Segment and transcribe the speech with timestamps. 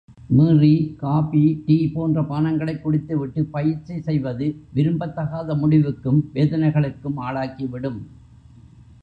[0.29, 8.01] மீறி coffee, tea, போன்ற பானங்களைக் குடித்து விட்டு பயிற்சி செய்வது விரும்பத்தகாத முடிவுக்கும் வேதனைகளுக்கும் ஆளாக்கிவிடும்.